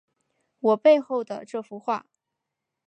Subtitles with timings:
[0.57, 2.07] 我背后的这幅画